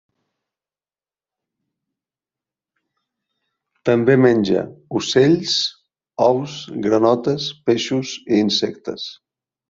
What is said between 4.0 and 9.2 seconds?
menja ocells, ous, granotes, peixos i insectes.